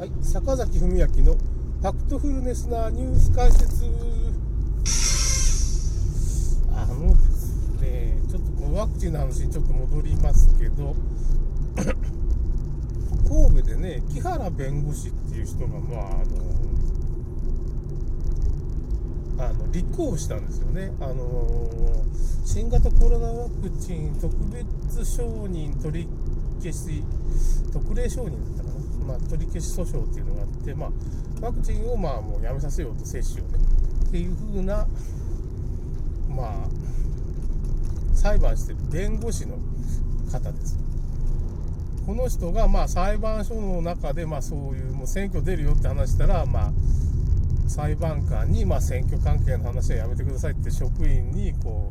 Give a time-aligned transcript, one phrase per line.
[0.00, 3.84] はい、坂崎文明のファクトフルネスなニュース解説。
[6.74, 10.96] あのですね、ちょっとワクチンの話にちょっと戻りますけど、
[13.28, 16.00] 神戸でね、木原弁護士っていう人が、まあ、
[19.36, 20.94] あの、あの立候補したんですよね。
[20.98, 22.06] あの
[22.46, 26.08] 新型コロナワクチン特別承認取り
[26.62, 27.04] 消し、
[27.70, 28.89] 特例承認だったかな。
[29.06, 30.90] まあ、取り消し訴訟っていうのがあって、まあ、
[31.40, 33.58] ワクチンをまあもうやめさせようと、接種をね、
[34.08, 34.86] っていう風な、
[36.28, 36.68] まあ、
[38.14, 39.56] 裁判してる弁護士の
[40.30, 40.78] 方です。
[42.06, 46.72] この人がまあ裁判所の中でまあそういうもう選挙出るよって話したら、まあ、
[47.68, 51.88] 裁判官にまあ選挙関係の話はやめてくださいって職員にこ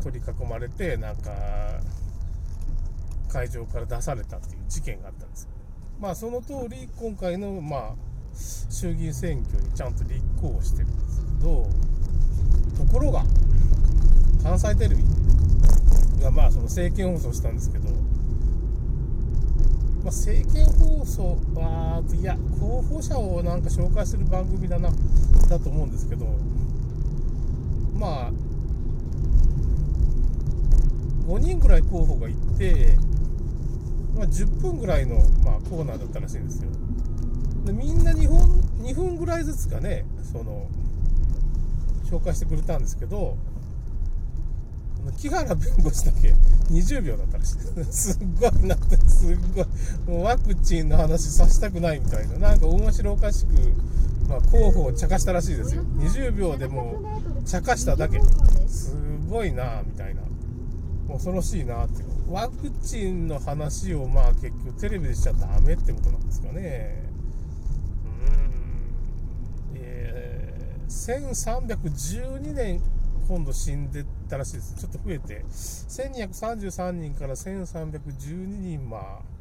[0.00, 1.30] う取り囲まれてなんか
[3.28, 5.48] 会場から出されたっていう事件があったんです
[6.04, 7.94] まあその通り今回のまあ
[8.70, 11.66] 衆議院選挙にちゃんと立候補してるんですけど
[12.76, 13.24] ところが
[14.42, 15.04] 関西テレビ
[16.22, 17.96] がまあその政見放送したんですけど、まあ、
[20.04, 24.90] 政見放送はいや候補者をなんか紹介する番組だな
[25.48, 26.26] だと思うんですけど
[27.94, 28.32] まあ
[31.26, 32.98] 5人ぐらい候補がいて
[34.16, 36.70] まあ、10分ぐらいの、まあ、コーナーだったらしいんですよ。
[37.64, 38.38] でみんな2分
[38.84, 40.68] ,2 分ぐらいずつかねその
[42.04, 43.36] 紹介してくれたんですけど
[45.18, 46.34] 木原弁護士だけ
[46.70, 47.84] 20秒だったらしい。
[47.90, 49.66] すっごいなってすっごい
[50.06, 52.38] もうワクチンの話させたくないみたいな。
[52.38, 53.52] なんか面白おかしく、
[54.28, 55.82] まあ、候補を茶化したらしいですよ。
[55.98, 57.02] 20秒でも
[57.40, 58.20] う茶化しただけ。
[58.66, 58.94] す
[59.28, 60.22] ごいなみたいな。
[61.08, 67.04] 恐ろしいなってワクチンの話をまあ結局テレビでしちゃダメってことなんですかね。
[69.72, 69.76] うん。
[69.76, 72.80] えー、1312年
[73.28, 74.74] 今度死んでたらしいです。
[74.74, 75.44] ちょっと増えて。
[75.48, 79.34] 1233人から1312人まあ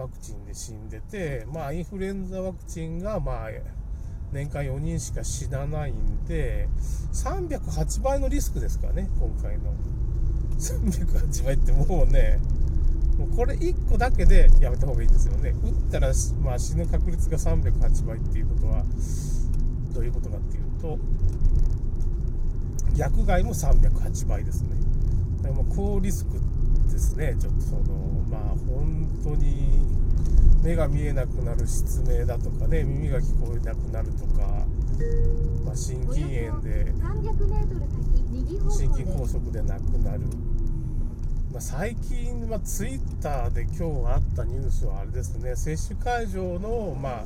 [0.00, 3.48] ワクチンで死んでてまあインフルエンザワクチンがまあ
[4.32, 6.68] 年間4人しか死なないんで
[7.12, 9.72] 308倍のリスクですかね今回の。
[10.58, 12.40] 308倍ってもうね、
[13.18, 15.54] もうこれ1個だけでやめた方がいいですよね。
[15.62, 18.84] 打ったら、まあ、死ぬ確率が308倍っていうことは、
[19.94, 20.98] どういうことかっていうと、
[22.96, 24.70] 薬害も308倍ですね。
[25.42, 26.32] だから高リスク
[26.90, 27.82] ですね、ちょっとその、
[28.30, 29.68] まあ本当に
[30.64, 34.57] 目が見えなくなる失明だとかね、耳が聞こえなくなるとか、
[35.64, 36.92] まあ、心筋炎で
[38.70, 40.20] 心筋梗塞で亡くなる、
[41.52, 45.54] まあ、最近、まあ、ツイッターで今日あったニュースはあれですね。
[45.56, 47.24] 接種会場の、まあ、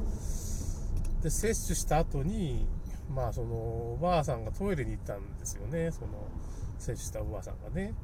[1.23, 2.67] で接種した後に
[3.15, 5.91] まあそのおばあさんがトイレに行ったんですよね。
[5.91, 6.09] その
[6.79, 7.95] 接種したおばあさんがね。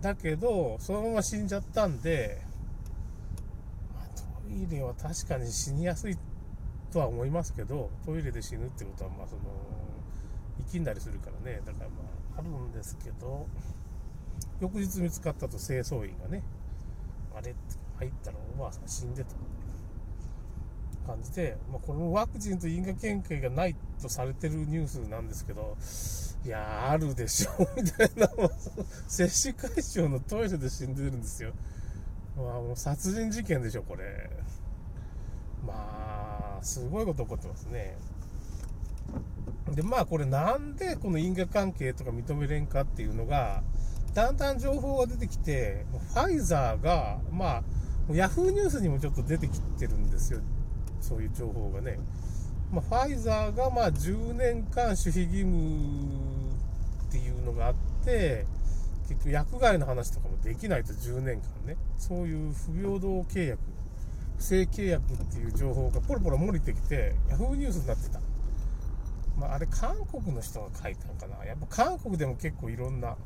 [0.00, 2.40] だけどそのまま死んじゃったんで、
[3.94, 6.16] まあ、トイレは確かに死にやすい
[6.92, 9.42] とは思いますけどトイレで死ぬってことはまあその
[10.66, 11.60] 生きんだりするからね。
[11.64, 11.94] だからま
[12.36, 13.46] ああるんですけど
[14.60, 16.42] 翌日見つかったと清掃員がね
[17.36, 17.60] あれって
[17.98, 19.30] 入ったらおばあさん死んでた
[21.06, 25.76] 感じで、まあ、このワクチンと因果関係がないとされてるニュースなんですけど
[26.44, 28.28] いやあるでしょみたいな。
[29.08, 31.52] 接種会場のトイレで死んでるんですよ。
[32.36, 34.30] まあもう殺人事件でしょこれ。
[35.66, 36.19] まあ
[36.62, 37.96] すごいこと起こってますね。
[39.74, 43.62] でまあこれなんでこの因果関係とか認めれんかっていうのが
[44.14, 47.62] だんだん情報が出てきてファイザーがまあ
[48.12, 50.40] ヤフーニュースにもちょっと出てきてるんですよ。
[51.00, 51.98] そういう情報がね、
[52.72, 56.50] まあ、ファイザーがまあ10年間守秘義務
[57.08, 58.46] っていうのがあって
[59.08, 61.76] 結局薬害の話とかもできないと10年間ね。
[61.96, 63.60] そういう不平等契約
[64.40, 68.20] 不正契約っていう情報がポロポロ漏れてきてヤフーニュースになってた。
[69.36, 71.44] まあ、あれ韓国の人が書いたのかな。
[71.44, 73.16] やっぱ韓国でも結構いろんな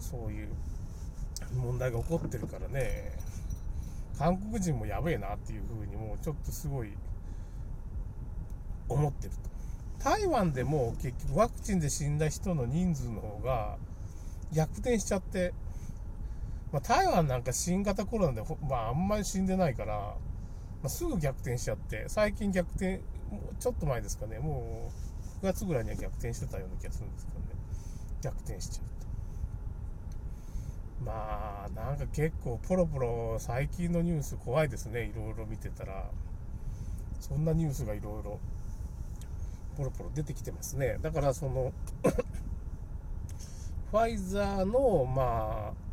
[0.00, 0.48] そういう
[1.56, 3.12] 問題が起こってるからね。
[4.18, 6.92] 韓国人もやべえなっていうふうにもうちょっとすごい
[8.88, 9.34] 思ってる
[10.00, 10.04] と。
[10.04, 13.78] 台湾でも結局ワクチンで死んだ人の人数の方が
[14.52, 15.54] 逆転しちゃって、
[16.74, 20.16] まあ、台湾なんか新型コロナで、まあ、あんまり死んでないから、ま
[20.86, 23.00] あ、すぐ逆転しちゃって最近逆転
[23.60, 24.90] ちょっと前ですかねも
[25.42, 27.46] う9月ぐらいには逆転してたような気がするんですけどね。
[28.22, 28.86] 逆転しちゃう
[31.04, 36.10] とまあなんか結構ポロポロ最近のニュース怖いですねいろいろ見てたら。
[37.20, 38.38] そんなニュースがいろいろ
[39.78, 40.98] ポロポロ出てきてますね。
[41.00, 41.72] だからその
[43.90, 45.83] ファイザーの、まあ、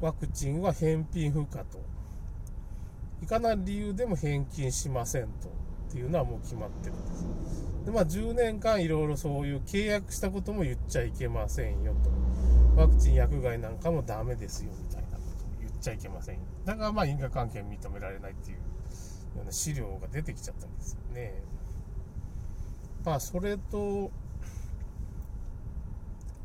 [0.00, 1.80] ワクチンは返品不可と。
[3.22, 5.48] いかなる理由でも返金しませんと。
[5.88, 7.26] っていうのはもう決まってるんです。
[7.86, 11.94] で、まあ10年間いろいろそういう契約したことも言っちゃいけませんよ
[12.74, 12.80] と。
[12.80, 16.40] ワクチン薬害なんかもダメですよみたいなことを言っちゃいけませんよ。
[16.64, 18.62] だからまあ因果関係認められないっていうよ
[19.42, 21.42] うな資料が出てきちゃったんですよね。
[23.04, 24.10] まあそれと、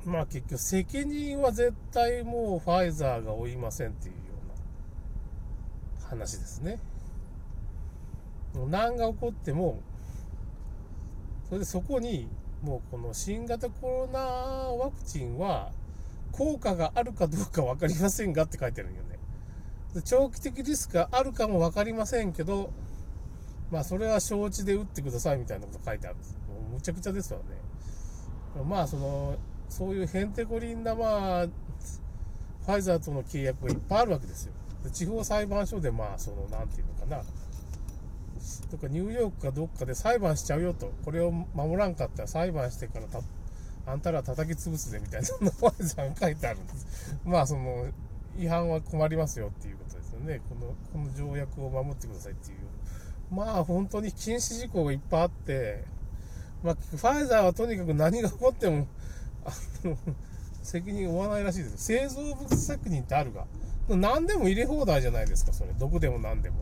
[0.06, 4.22] まあ結局責任は絶対もうファイザーが負いませんっていうよ
[6.00, 6.80] うな話ですね。
[8.70, 9.80] 何が起こっても、
[11.48, 12.28] それでそこに
[12.62, 15.72] もうこの新型コロナワクチンは
[16.32, 19.20] 効果があるかどうか分かりませんがって書いてあるよね。
[20.06, 22.72] 長期的リスクがあるかも分かりませんけど、
[23.72, 26.38] まあそれは承知で打ってくださいみたいなこと書いてあるんです。
[26.48, 27.46] もうむちゃくちゃですわね。
[28.66, 29.36] まあその、
[29.72, 34.54] そういうヘンテコリンなまあ、ファイザーとの契約がいっぱいあるわけですよ。
[34.92, 37.24] 地方裁判所でまあその、なんていうのかな、
[38.70, 43.22] とかニューヨークかどっかで裁判しちゃうよと、これを守らんかったら裁判してからた、
[43.86, 47.18] あんたら叩き潰すでみたいな、そんなファイザーが書いてあるんです。
[47.24, 47.88] まあその、
[48.38, 50.42] 違反は困りますよっていうことですよね。
[50.50, 52.58] この、この条約を守ってくださいっていう。
[53.34, 55.86] まあ本当に禁止事項がいっぱいあって、
[56.64, 58.88] まあ、ファイザーはとにかく何が起こっても、
[59.46, 59.52] あ
[59.84, 59.98] の、
[60.64, 61.78] 責任負わないらしいです。
[61.78, 63.46] 製造物責任ってあるが。
[63.90, 65.72] 何でも入れ放題じゃないですか、それ。
[65.78, 66.58] 毒でも何でも。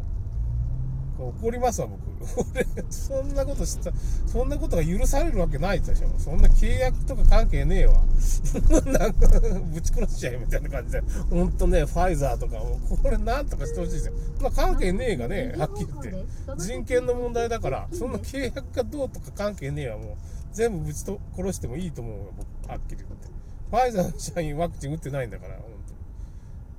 [1.28, 2.00] 怒りますわ、僕。
[2.54, 3.92] 俺、そんなことした、
[4.26, 6.10] そんなことが許されるわけないでしょ。
[6.18, 8.02] そんな契約とか関係ねえわ。
[8.86, 9.28] なんか、
[9.72, 11.02] ぶち殺しちゃえみたいな感じで。
[11.30, 14.14] ほんとね、ファイザーとかも、これなんとかしてほしいですよ。
[14.42, 16.64] まあ関係ねえがね、はっきり言って。
[16.64, 20.16] 人権の問題だから、そんな契約がどうとか関係ねえわ、もう。
[20.52, 23.28] 全部ぶちと殺してもいいと思うよ、僕、はっきり言って。
[23.70, 26.00] ファイザーの社員ワクチン打ってないんだから、本当に。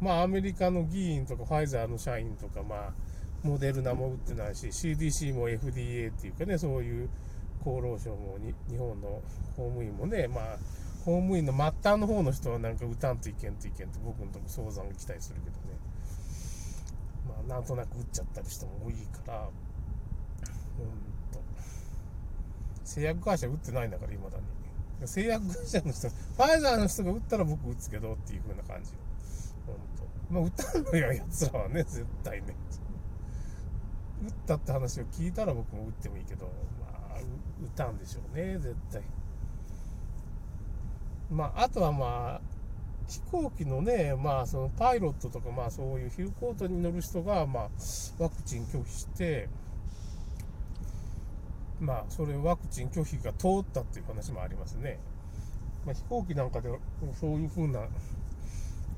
[0.00, 2.92] まあ、アメリカの議員とか、ファイザーの社員とか、まあ、
[3.42, 7.08] モデルナも打ってないし、CDC も FDA っていうかね、そういう
[7.60, 9.22] 厚労省もに日本の
[9.56, 10.58] 公務員もね、まあ、
[11.04, 15.78] 公務員の末端の方の人はなんか打たんといけんといけんって僕のとこ相談が来たりするけどね。
[17.26, 18.94] まあ、なんとなく打っちゃったり人も多い
[19.24, 19.48] から、うん
[21.32, 21.40] と。
[22.84, 25.08] 製薬会社打ってないんだから、未だに。
[25.08, 28.92] 製薬会社の人、ファイザーの人が打ったら僕打つけどっていう風な感じ。
[29.66, 30.10] ほんと。
[30.30, 32.54] まあ、打たんのよ、奴らはね、絶対ね。
[34.22, 36.46] 打ったって話を聞いたら僕も打ってもいいけど、
[36.80, 39.02] まあ、打たんでしょうね、絶対。
[41.30, 42.40] まあ、あとはまあ、
[43.08, 47.68] 飛行機のね、まあ、そのパイロットとか、まあ、そういうヒルコートに乗る人が、まあ、
[48.18, 49.48] ワクチン拒否して、
[51.80, 55.00] まあ、それワクチン拒否が通ったっていう話もありますね。
[55.86, 56.68] まあ、飛行機なんかで
[57.18, 57.80] そういう風な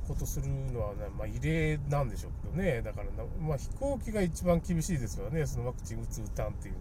[0.09, 3.07] ことするのは、ね、まあ、異例なんでしょうけどね、だから
[3.41, 6.81] まあ、飛行機が一番厳しいですよね、そのワクチン打つ、打たんっていうの。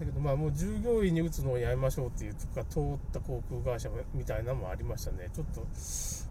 [0.00, 2.82] だけど、まあ、もう従業員に打つのをやめましょうっていうとか、通っ
[3.12, 5.28] た航空会社みたいなのもありましたね。
[5.34, 5.66] ちょっと、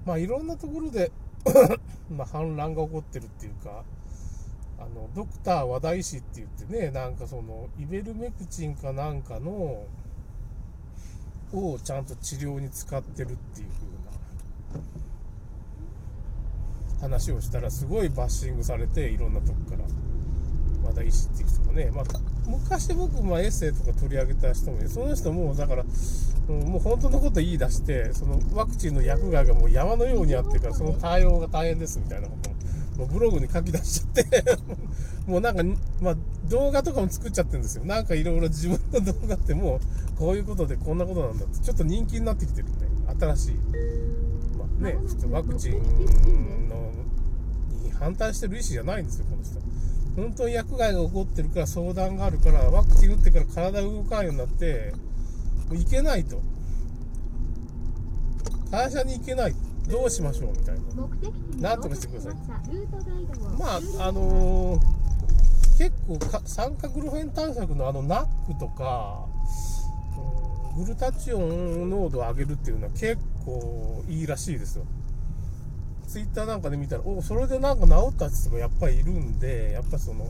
[0.05, 1.11] まあ、いろんなところで
[2.09, 3.83] まあ、反乱が起こってるっていうか、
[4.79, 9.85] あの、ドクター和田医師って言ってね、なんかその、イベルメクチンかなんかの、
[11.53, 14.83] をちゃんと治療に使ってるっていう風な
[17.01, 19.83] 話をしたらすごいバッシングされていろんなとこから
[20.83, 22.05] 和田医師っていう人もね、まあ、
[22.45, 25.83] 昔僕、まあ、エッセイとか取り上げた人もいその人もだから
[26.47, 32.49] もう本当のこと言い出してそのワクチンの薬害がもう山のようにあってからその対応が大変ですみたいなこと
[32.97, 34.43] もうブログに書き出しちゃって
[35.27, 35.63] もうなんか、
[36.01, 37.83] まあ、動画とかも作っちゃってるんですよ。
[37.83, 39.79] なんかいろいろ自分の動画ってもう
[40.17, 42.87] こういうことでこんなことなんだってちょっと人気になってきてるんで
[43.19, 43.55] 新しい
[44.79, 44.95] ね、
[45.31, 46.86] ワクチンのに
[47.99, 49.59] 反対してる意思じゃないんですよ、この人。
[50.15, 54.93] 本当に薬害が起こってるから相談があるから、ワクチン打ってから体動かんようになって、
[55.69, 56.41] もう行けないと。
[58.71, 59.55] 会社に行けない。
[59.89, 61.69] どうしましょうみたいな。
[61.69, 62.33] なんとかしてください。
[63.57, 64.79] まあ、あのー、
[65.77, 69.25] 結構か、酸化グルフェン対策のあのナックとか、
[70.77, 74.85] グルタチオン濃度を上げるっていうのは結構いいらしいですよ。
[76.07, 80.25] ツイッターなんかで見たら、おそれでなんか治った人がやっぱりいるんで、やっぱその、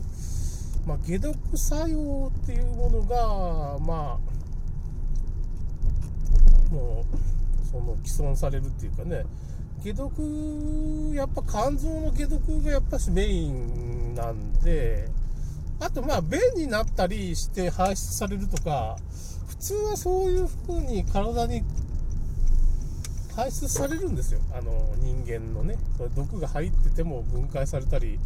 [0.86, 4.18] まあ、解毒作用っていうものが、ま
[6.70, 7.04] あ、も
[7.62, 9.24] う、その、既存されるっていうかね、
[9.82, 15.08] 解毒、やっぱ肝臓の解毒がやっぱしメインなんで、
[15.80, 18.96] あとまあ便になったりして排出されるとか
[19.46, 21.62] 普通はそういう風に体に
[23.38, 24.40] 排出されるんですよ。
[24.52, 25.76] あの人間のね。
[26.16, 28.18] 毒が入ってても分解されたり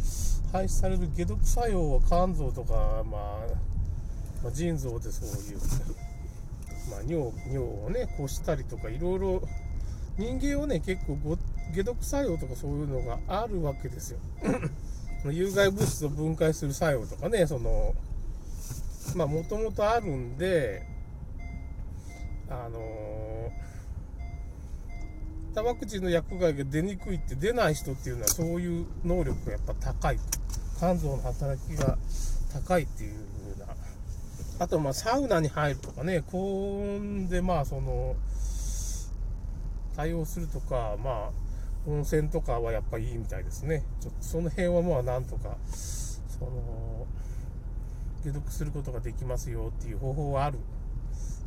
[0.51, 3.47] 排出される解毒作用は肝臓とか、まあ、
[4.41, 5.59] まあ、腎臓でそういう、
[6.89, 9.43] まあ、尿尿をねこしたりとかいろいろ
[10.17, 11.37] 人間はね結構
[11.75, 14.19] 解毒作用とかそういうのがあるわけですよ。
[15.29, 17.93] 有害物質を分解する作用とかねその
[19.15, 20.81] まあもともとあるんで
[22.49, 23.72] あのー
[25.53, 30.19] タバクチンの薬害が出にくいって出ない人っていうのはそういう能力がやっぱ高い
[30.77, 31.97] 肝臓の働きが
[32.51, 33.13] 高いっていう
[33.55, 33.73] 風な。
[34.59, 38.15] あとまあサウナに入るとかね高温でまあその
[39.95, 41.31] 対応するとかまあ
[41.85, 43.83] 温泉とかはやっぱいいみたいですね。
[44.01, 47.05] ちょっとその辺はまあなんとかその
[48.23, 50.57] 解毒することができますよっていう方法はある。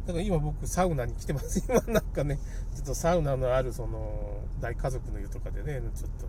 [0.06, 1.58] だから今僕サウナに来てます。
[1.68, 2.38] 今なんかね、
[2.76, 6.28] ちょっとサウナのあるその大家族の湯とかでね、ちょっと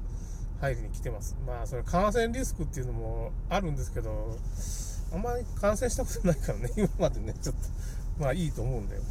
[0.60, 1.38] 入りに来てます。
[1.46, 4.36] まあそれ感染リスクっていうのもあるんですけど、
[5.14, 7.62] あんまり感染したことないからね、 今までね、ちょっと、
[8.24, 9.02] まあいいと思うんだよ。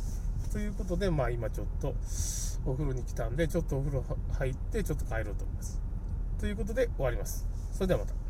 [0.53, 1.95] ということで、まあ今ちょっと
[2.65, 5.79] お風呂に来たんで、ちょっとお風呂入ってちょっと帰ろうと思います。
[6.41, 7.47] ということで終わります。
[7.73, 8.26] それではまた。